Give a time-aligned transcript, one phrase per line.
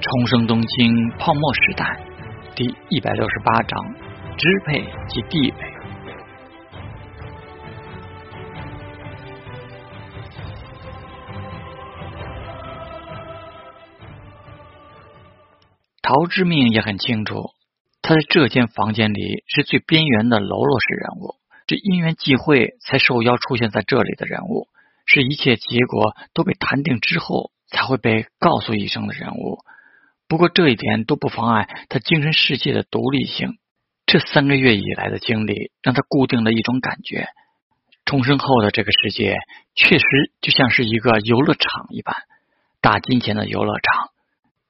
[0.00, 2.00] 重生东京泡沫时代
[2.54, 3.94] 第一百六十八章：
[4.36, 5.56] 支配及地位。
[16.00, 17.50] 陶之命也很清楚，
[18.00, 21.34] 他在这间房间里是最边缘的喽啰式人物，
[21.66, 24.68] 这因缘际会才受邀出现在这里的人物，
[25.06, 29.58] 是一切结果都被谈定之后才会被告诉一声的人物。
[30.28, 33.58] 不过这一点都不妨碍他精神世界的独立性。
[34.06, 37.28] 这三个月以来的经历让他固定了一种感觉：
[38.04, 39.36] 重生后的这个世界
[39.74, 40.04] 确实
[40.40, 42.14] 就像是一个游乐场一般，
[42.80, 44.10] 大金钱的游乐场。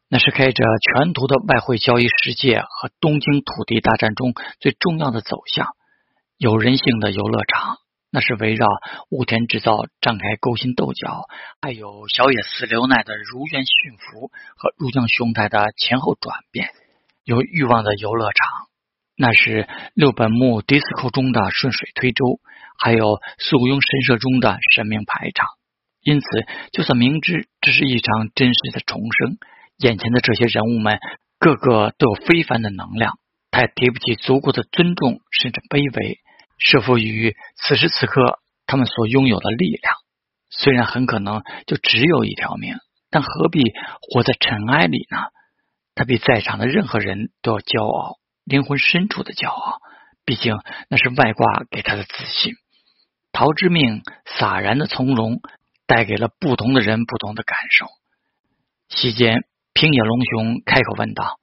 [0.08, 5.68] 那是开着全图的外汇交易世界和东京土地大战中最重要的走向，
[6.36, 7.78] 有人性的游乐场。
[8.10, 8.66] 那是围绕
[9.10, 11.24] 雾田制造展开勾心斗角，
[11.60, 16.70] 还有小野寺留奈的如愿驯服和入江雄太的前后转变。
[17.24, 18.48] 有欲望的游乐场，
[19.14, 22.40] 那是六本木迪斯科中的顺水推舟，
[22.78, 25.46] 还有素庸神社中的神明排场。
[26.00, 26.26] 因此，
[26.72, 29.36] 就算明知这是一场真实的重生。
[29.76, 30.98] 眼前的这些人物们，
[31.38, 33.18] 个个都有非凡的能量，
[33.50, 36.18] 他也提不起足够的尊重，甚至卑微，
[36.58, 39.94] 设服于此时此刻他们所拥有的力量。
[40.50, 42.76] 虽然很可能就只有一条命，
[43.10, 43.62] 但何必
[44.00, 45.18] 活在尘埃里呢？
[45.94, 49.80] 他比在场的任何人都要骄傲，灵魂深处的骄傲。
[50.24, 50.54] 毕竟
[50.88, 52.54] 那是外挂给他的自信。
[53.32, 55.40] 陶之命洒然的从容，
[55.86, 57.86] 带给了不同的人不同的感受。
[58.88, 59.44] 席间。
[59.74, 61.38] 平野龙雄开口问道：“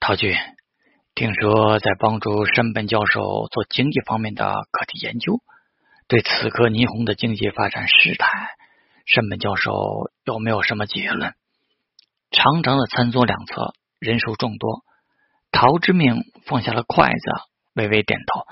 [0.00, 0.34] 陶俊，
[1.14, 5.42] 听说在帮助山本教授做经济方面的课题研究，
[6.08, 8.48] 对此刻霓虹的经济发展事态，
[9.04, 11.34] 山本教授有没有什么结论？”
[12.32, 14.84] 长长的餐桌两侧人数众多，
[15.50, 17.30] 陶之命放下了筷子，
[17.74, 18.46] 微微点头：“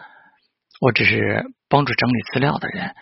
[0.82, 2.94] 我只是帮助整理资料的人，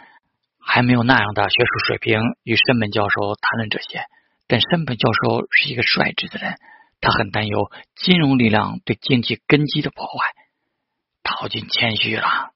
[0.61, 4.05] 还没有那样的学术水平与山本教授谈论这些。”
[4.47, 6.55] 但山本教授是一个率直的人，
[7.01, 10.35] 他很担忧金融力量对经济根基的破坏。
[11.23, 12.53] 陶军谦虚了，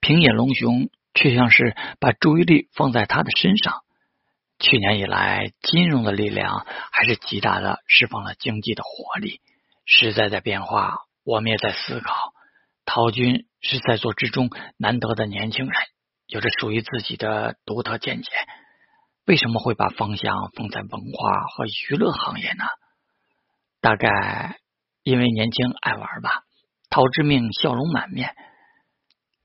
[0.00, 3.82] 平野龙雄却像是把注意力放在他的身上。
[4.58, 9.40] 去年以来，金融的力量还是极大的释放了经济的活力，
[9.86, 12.32] 时代在变化，我们也在思考。
[12.84, 15.74] 陶军是在座之中难得的年轻人，
[16.26, 18.30] 有着属于自己的独特见解。
[19.26, 22.64] 为什么会把方向放在文化和娱乐行业呢？
[23.80, 24.58] 大概
[25.02, 26.42] 因为年轻爱玩吧。
[26.90, 28.34] 陶之命笑容满面，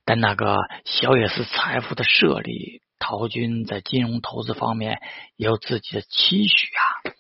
[0.06, 5.02] 但那个小野寺财富的设立，陶军在金融投资方面
[5.36, 7.14] 也有自己的期许啊。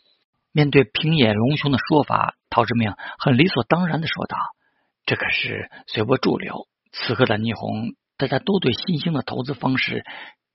[0.53, 4.37] 面对平野龙雄的说法，陶之命很理所当然的说道
[5.05, 6.67] ：“这可是随波逐流。
[6.91, 10.05] 此刻的霓虹，大家都对新兴的投资方式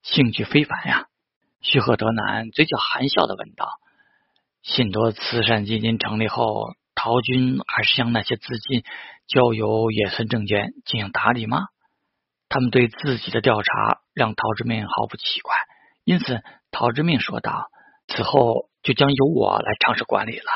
[0.02, 1.08] 兴趣非凡呀。”
[1.60, 3.68] 徐贺德南嘴角含笑的问道
[4.68, 8.84] ：“信托慈善基金成立后，陶军还是将那些资金
[9.26, 11.66] 交由野村证券进行打理吗？”
[12.48, 15.54] 他们对自己的调查让陶之命毫不奇怪，
[16.04, 17.70] 因此陶之命说道
[18.08, 20.50] ：“此后就将由我来尝试管理了。”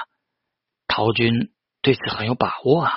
[0.86, 1.50] 陶军
[1.80, 2.92] 对此很有把握啊。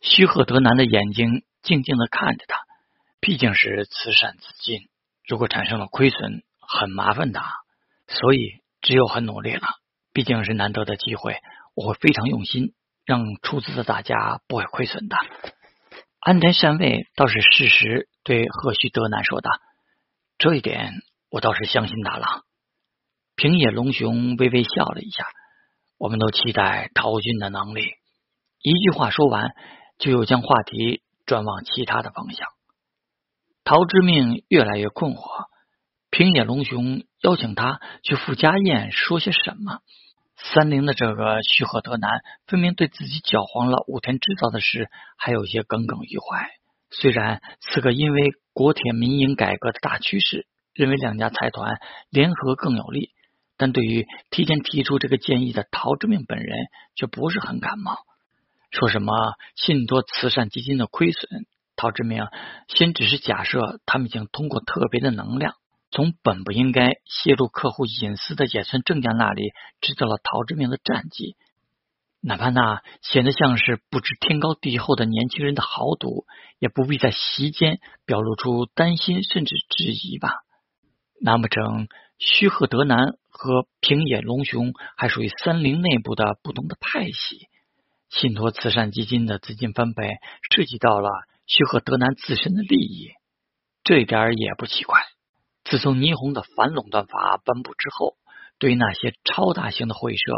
[0.00, 2.58] 徐贺德南的眼睛静静的看着他，
[3.20, 4.88] 毕竟是慈善资金，
[5.26, 6.42] 如果产生了亏损。
[6.68, 7.40] 很麻烦的，
[8.08, 8.54] 所以
[8.86, 9.66] 只有很努力了。
[10.12, 11.40] 毕竟是难得的机会，
[11.74, 12.72] 我会非常用心，
[13.04, 15.16] 让出资的大家不会亏损的。
[16.20, 19.50] 安田善卫倒是适时对贺须德南说道
[20.38, 20.92] ：“这一点
[21.30, 22.44] 我倒是相信他了。”
[23.34, 25.26] 平野龙雄微微笑了一下
[25.98, 27.90] ：“我们都期待陶军的能力。”
[28.62, 29.50] 一句话说完，
[29.98, 32.48] 就又将话题转往其他的方向。
[33.64, 35.46] 陶之命越来越困惑。
[36.10, 39.80] 平野龙雄邀请他去赴家宴说些什么？
[40.36, 46.50] 三菱的这个须贺德南分明对自己搅黄了武田制造的事还有些耿耿于怀。
[46.90, 51.80] 虽然此刻因为国铁民营改革的大趋势，认为两家财团
[52.10, 53.10] 联合更有利，
[53.56, 56.56] 但对于提前提出这个建议的陶之命本人
[56.94, 57.96] 却不是很感冒。
[58.70, 59.12] 说什么
[59.54, 61.46] 信托慈善基金的亏损，
[61.76, 62.26] 陶之命
[62.68, 65.54] 先只是假设他们已经通过特别的能量。
[65.96, 71.36] 从本不应该泄露客户隐私的野村正家那里知道了陶之明的战绩，
[72.20, 76.26] 哪怕那显得像是不知天高地厚的年轻人的豪赌，
[76.58, 80.34] 也不必在席间表露出担心甚至质疑吧。
[81.18, 81.88] 难不成
[82.18, 87.48] 须贺德南和平野龙雄还属于三菱内部的不同的派系？
[88.10, 90.18] 信托慈善基金的资金翻倍
[90.54, 91.08] 涉及到了
[91.46, 93.12] 须贺德南自身的利益，
[93.82, 95.00] 这一点也不奇怪。
[95.68, 98.16] 自从霓虹的反垄断法颁布之后，
[98.58, 100.32] 对于那些超大型的会社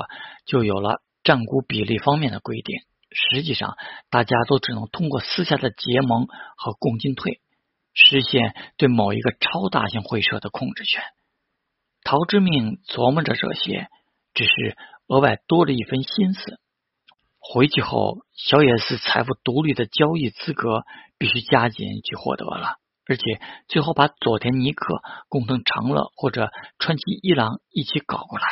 [0.46, 2.80] 就有了占股比例方面的规定。
[3.10, 3.76] 实际上，
[4.10, 6.26] 大家都只能通过私下的结盟
[6.56, 7.40] 和共进退，
[7.94, 11.02] 实现对某一个超大型会社的控制权。
[12.04, 13.88] 陶之命琢磨着这些，
[14.34, 14.76] 只是
[15.06, 16.60] 额外多了一分心思。
[17.38, 20.84] 回去后，小野寺财富独立的交易资格
[21.18, 22.76] 必须加紧去获得了，
[23.08, 28.46] 而且最好把佐田尼克、工藤长乐或者川崎一郎一起搞过来。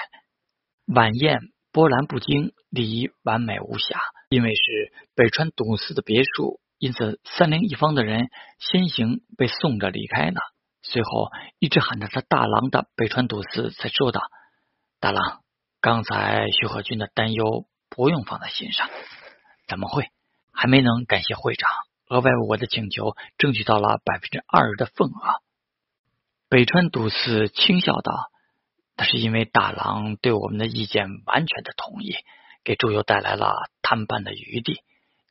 [0.87, 1.41] 晚宴
[1.73, 4.00] 波澜不惊，礼仪完美无瑕。
[4.29, 10.41] 因为是北川笃司的别墅，因此三菱一方的人先行被送着离开了。
[10.82, 11.31] 随后，
[11.61, 14.20] 一直喊着他大郎的北川笃司才说道
[14.99, 15.43] ：“大郎，
[15.81, 18.88] 刚才徐和军的担忧不用放在心上。
[19.69, 20.09] 怎么会？
[20.52, 21.70] 还没能感谢会长
[22.08, 25.43] 额外我的请求争取到了百分之二的份额。”
[26.49, 28.31] 北川笃司轻笑道
[28.97, 32.14] ：“那是因为大郎对我们的意见完全的同意。”
[32.64, 34.81] 给朱友带来了谈判的余地。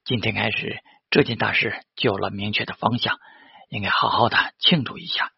[0.05, 0.79] 今天开始，
[1.09, 3.19] 这件大事就有了明确的方向，
[3.67, 5.33] 应该好好的庆祝一下。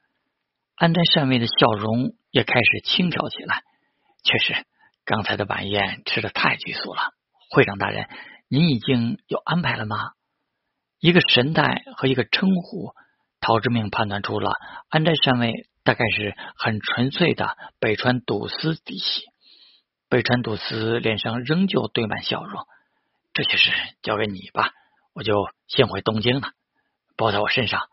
[0.76, 3.64] 安斋善卫的笑容也开始轻佻起来。
[4.24, 4.64] 确实，
[5.06, 7.14] 刚才的晚宴吃的太拘束了。
[7.50, 8.08] 会长大人，
[8.48, 10.12] 您已经有安排了吗？
[11.00, 12.94] 一个神态和一个称呼，
[13.40, 14.52] 陶之命判断出了
[14.90, 15.52] 安斋山卫
[15.84, 19.22] 大概是很纯粹的北川笃司嫡系。
[20.10, 22.66] 北川笃司脸上仍旧堆满笑容。
[23.34, 23.72] 这些事
[24.02, 24.72] 交给你吧，
[25.14, 25.36] 我就
[25.68, 26.50] 先回东京了。
[27.16, 27.84] 包在我身上，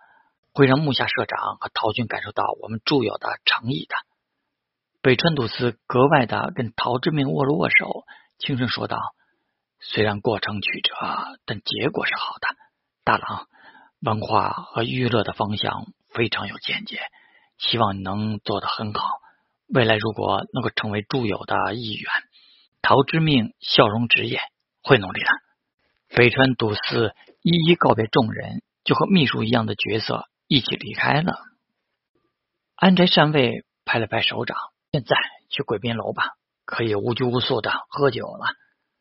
[0.54, 3.94] 会让木下社长和陶军感受到我们住友的诚意的。
[5.02, 8.04] 北川笃司格外的跟陶之命握了握手，
[8.38, 8.98] 轻声说道
[9.80, 10.94] ：“虽然过程曲折，
[11.44, 12.63] 但结果是好的。
[13.04, 13.46] 大郎，
[14.00, 17.00] 文化和娱乐的方向非常有见解，
[17.58, 19.20] 希望你能做得很好。”
[19.68, 22.10] 未来如果能够成为助友的一员，
[22.80, 24.40] 陶之命笑容直言，
[24.82, 25.26] 会努力的。
[26.16, 31.38] 北川笃司一一告别众人，就和秘书一样的角色一起离开了。
[32.74, 34.56] 安宅善卫拍了拍手掌，
[34.92, 35.16] 现在
[35.50, 36.34] 去贵宾楼吧，
[36.64, 38.46] 可以无拘无束的喝酒了。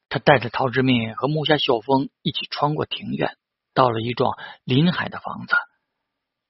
[0.10, 3.38] 他带着陶之命和木下秀峰一起穿过庭院，
[3.74, 4.34] 到了一幢
[4.64, 5.56] 临海的房子。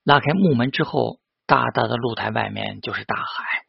[0.04, 3.64] 拉开木门之后，大大的露台外面就是大海。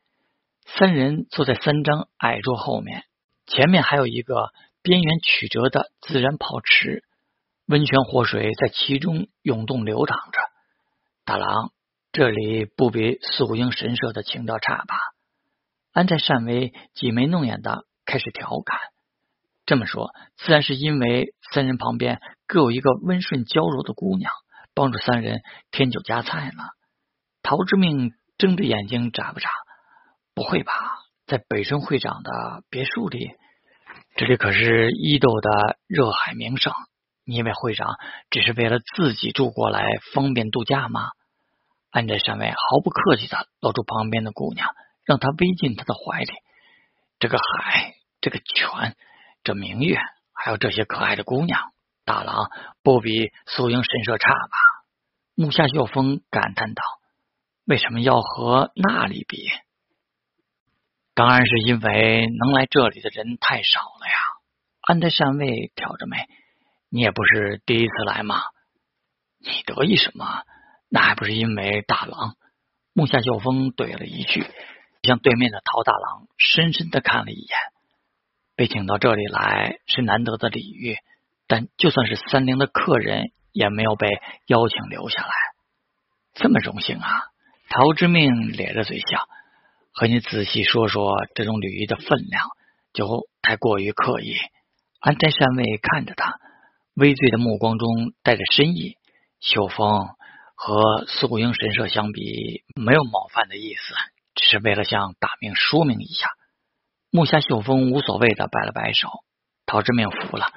[0.67, 3.05] 三人坐在三张矮桌后面，
[3.47, 4.51] 前面还有一个
[4.83, 7.05] 边缘曲折的自然泡池，
[7.67, 10.39] 温泉活水在其中涌动流淌着。
[11.25, 11.71] 大郎，
[12.13, 14.97] 这里不比素英神社的情调差吧？
[15.93, 18.81] 安在善为挤眉弄眼的开始调侃。
[19.67, 24.33] 这么说，自然是因为三人旁边各有一个温顺娇柔的姑娘，
[24.75, 25.41] 帮助三人
[25.71, 26.65] 添酒加菜了。
[27.43, 29.49] 陶之命睁着眼睛眨不眨？
[30.35, 30.73] 不会吧，
[31.27, 33.31] 在北村会长的别墅里，
[34.17, 36.73] 这里可是伊豆的热海名胜。
[37.25, 37.95] 你以为会长
[38.29, 41.09] 只是为了自己住过来方便度假吗？
[41.91, 44.69] 安斋山卫毫不客气的搂住旁边的姑娘，
[45.05, 46.33] 让她偎进他的怀里。
[47.21, 48.97] 这个海，这个泉，
[49.45, 49.99] 这明月，
[50.33, 51.73] 还有这些可爱的姑娘，
[52.07, 52.51] 大郎
[52.83, 54.57] 不比苏英神社差吧？
[55.37, 56.83] 木下秀峰感叹道
[57.67, 59.47] ：“为什么要和那里比？”
[61.15, 64.15] 当然是因为能来这里的人太少了呀！
[64.81, 66.27] 安德善卫挑着眉
[66.89, 68.41] ：“你也不是第一次来嘛，
[69.39, 70.43] 你得意什么？
[70.89, 72.35] 那还不是因为大郎。”
[72.97, 74.47] 木下秀峰怼了一句，
[75.03, 77.59] 向对面的陶大郎深深的看了一眼。
[78.57, 80.97] 被请到这里来是难得的礼遇，
[81.47, 84.09] 但就算是三菱的客人，也没有被
[84.47, 85.31] 邀请留下来。
[86.35, 87.09] 这么荣幸啊！
[87.69, 89.29] 陶之命咧着嘴笑。
[89.93, 92.49] 和你仔细说说这种礼仪的分量，
[92.93, 94.35] 就太过于刻意。
[94.99, 96.35] 安斋善卫看着他，
[96.95, 98.97] 微醉的目光中带着深意。
[99.41, 100.09] 秀峰
[100.57, 103.95] 和素英神社相比，没有冒犯的意思，
[104.35, 106.29] 只是为了向大明说明一下。
[107.17, 109.09] 木下秀峰无所谓的摆了摆手，
[109.67, 110.49] 陶之命服了。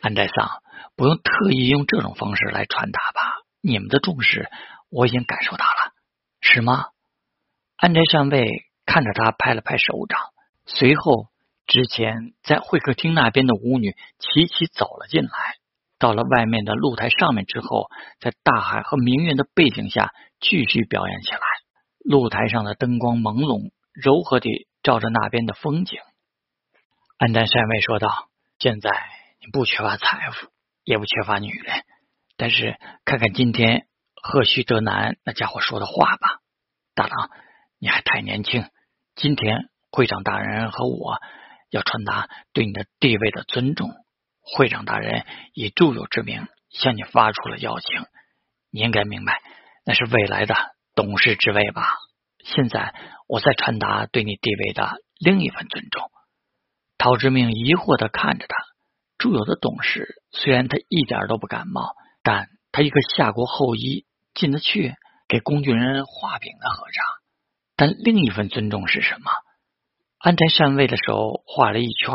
[0.00, 0.62] 安斋桑，
[0.96, 3.20] 不用特意用这种方式来传达吧？
[3.60, 4.48] 你们的重视，
[4.88, 5.92] 我已经感受到了，
[6.40, 6.86] 是吗？
[7.76, 8.46] 安斋上尉
[8.86, 10.18] 看着他，拍了拍手掌，
[10.64, 11.26] 随后，
[11.66, 15.28] 之前在会客厅那边的舞女齐齐走了进来。
[15.98, 21.40] 到了外面的露台上面之后，在大海和明月的背景下继续表演起来。
[21.98, 26.00] 露台上的灯光朦胧，柔和地照着那边的风景。
[27.18, 28.90] 安丹山卫说道：“现在
[29.40, 30.48] 你不缺乏财富，
[30.84, 31.84] 也不缺乏女人，
[32.36, 36.40] 但是看看今天贺须德南那家伙说的话吧，
[36.94, 37.30] 大郎，
[37.78, 38.68] 你还太年轻。
[39.14, 41.20] 今天会长大人和我
[41.70, 43.90] 要传达对你的地位的尊重。
[44.40, 45.24] 会长大人
[45.54, 48.04] 以祝友之名向你发出了邀请，
[48.70, 49.40] 你应该明白，
[49.84, 50.56] 那是未来的
[50.96, 51.94] 董事之位吧。
[52.44, 52.94] 现在
[53.28, 56.10] 我在传达对你地位的另一份尊重。”
[56.98, 58.54] 陶之命疑惑的看着他，
[59.18, 64.94] 祝友的董事虽然他一点都不感冒，但他一个夏国后裔进得去
[65.28, 67.04] 给工具人画饼的和尚。
[67.74, 69.30] 但另一份尊重是什么？
[70.18, 72.14] 安斋禅位的手画了一圈，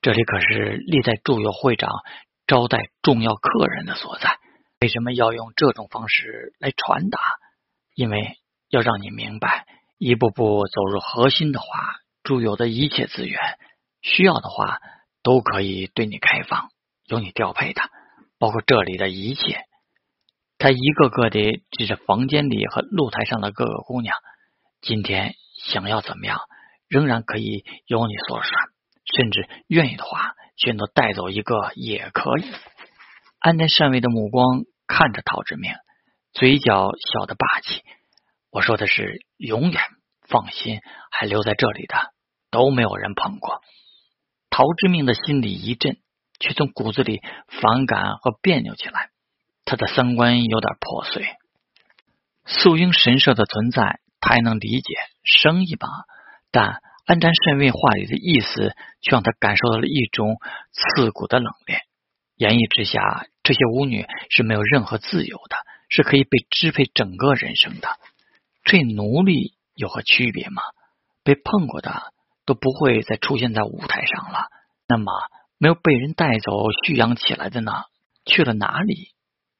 [0.00, 1.90] 这里可是历代祝友会长
[2.48, 4.38] 招待重要客人的所在。
[4.80, 7.20] 为什么要用这种方式来传达？
[7.94, 8.38] 因为
[8.70, 9.66] 要让你明白，
[9.98, 11.66] 一步步走入核心的话，
[12.22, 13.40] 住友的一切资源。
[14.00, 14.78] 需要的话，
[15.22, 16.70] 都可以对你开放，
[17.04, 17.82] 由你调配的，
[18.38, 19.64] 包括这里的一切。
[20.56, 24.14] 他一个个的指着房间里和露台上的各个姑娘，
[24.80, 25.34] 今天
[25.64, 26.38] 想要怎么样，
[26.88, 28.54] 仍然可以由你说了算，
[29.16, 32.44] 甚至愿意的话，选择带走一个也可以。
[33.40, 35.72] 安在善卫的目光看着陶之明，
[36.32, 37.82] 嘴角笑得霸气。
[38.50, 39.80] 我说的是永远，
[40.28, 40.80] 放心，
[41.10, 41.96] 还留在这里的
[42.50, 43.60] 都没有人碰过。
[44.50, 45.98] 陶之命的心里一震，
[46.40, 49.10] 却从骨子里反感和别扭起来。
[49.64, 51.28] 他的三观有点破碎。
[52.44, 55.86] 素英神社的存在，他还能理解，生意吧。
[56.50, 60.38] 但安瞻慎卫话里的意思，却让他感受到了一种
[60.72, 61.78] 刺骨的冷冽。
[62.34, 65.56] 言意之下，这些舞女是没有任何自由的，
[65.88, 67.88] 是可以被支配整个人生的。
[68.64, 70.62] 这奴隶有何区别吗？
[71.24, 72.12] 被碰过的。
[72.46, 74.48] 都不会再出现在舞台上了。
[74.88, 75.12] 那么，
[75.56, 77.70] 没有被人带走、蓄养起来的呢？
[78.24, 79.10] 去了哪里？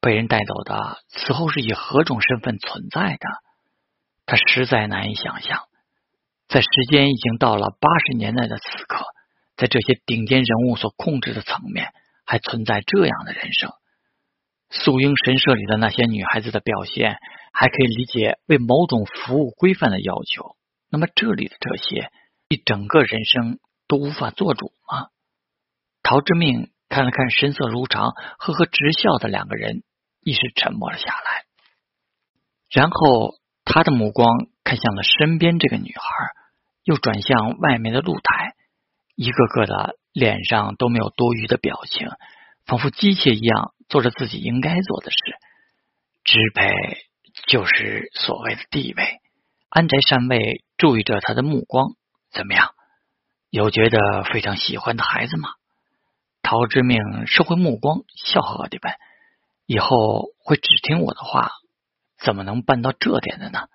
[0.00, 3.28] 被人带走的，此后是以何种身份存在的？
[4.26, 5.66] 他实在难以想象。
[6.48, 9.04] 在时间已经到了八十年代的此刻，
[9.56, 11.92] 在这些顶尖人物所控制的层面，
[12.24, 13.70] 还存在这样的人生。
[14.70, 17.18] 素英神社里的那些女孩子的表现，
[17.60, 20.56] 还可以理解为某种服务规范的要求。
[20.88, 22.10] 那么，这里的这些。
[22.48, 25.10] 一整个人生都无法做主吗？
[26.02, 29.84] 陶之命看了看神色如常、呵呵直笑的两个人，
[30.20, 31.44] 一时沉默了下来。
[32.70, 36.02] 然后他的目光看向了身边这个女孩，
[36.82, 38.56] 又转向外面的露台，
[39.14, 42.08] 一个个的脸上都没有多余的表情，
[42.64, 45.18] 仿佛机械一样做着自己应该做的事。
[46.24, 46.72] 支配
[47.50, 49.18] 就是所谓的地位。
[49.68, 51.96] 安宅善卫注意着他的目光。
[52.30, 52.74] 怎么样？
[53.50, 55.48] 有觉得非常喜欢的孩子吗？
[56.42, 58.94] 陶之命收回目光，笑呵呵的问
[59.66, 61.50] ：“以后会只听我的话，
[62.22, 63.66] 怎么能办到这点的呢？”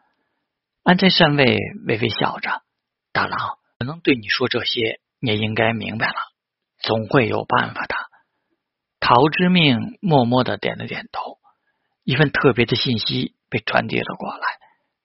[0.84, 2.62] 安宅善卫微微笑着
[3.12, 6.16] ：“大郎，我能对你说这些，你也应该明白了，
[6.80, 7.96] 总会有办法的。”
[9.02, 11.25] 陶之命默默的点了点头。
[12.06, 14.44] 一份特别的信息被传递了过来，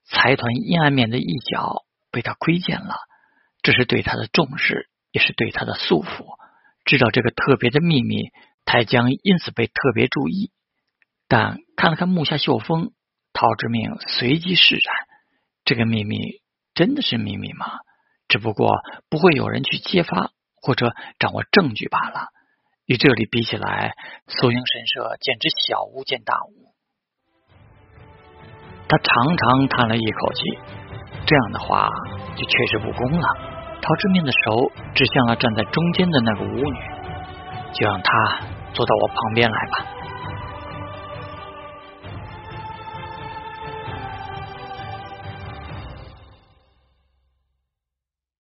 [0.05, 2.95] 财团阴暗面的一角被他窥见了。
[3.63, 6.27] 这是对他的重视，也是对他的束缚。
[6.85, 8.31] 知道这个特别的秘密，
[8.67, 10.53] 他将因此被特别注意。
[11.27, 12.93] 但看了看木下秀峰，
[13.33, 14.95] 陶之命随即释然：
[15.65, 16.43] 这个秘密
[16.75, 17.67] 真的是秘密吗？
[18.29, 18.77] 只不过
[19.09, 22.29] 不会有人去揭发或者掌握证据罢了。
[22.85, 23.95] 与这里比起来，
[24.27, 26.60] 素英神社简直小巫见大巫。
[28.91, 30.59] 他长长叹了一口气，
[31.25, 31.89] 这样的话
[32.35, 33.29] 就确实不公了。
[33.81, 36.79] 陶志明的手指向了站在中间的那个舞女，
[37.73, 38.13] 就让她
[38.73, 39.87] 坐到我旁边来吧。